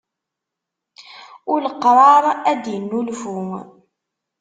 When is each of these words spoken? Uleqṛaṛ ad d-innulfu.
Uleqṛaṛ 1.53 2.23
ad 2.51 2.59
d-innulfu. 2.63 3.41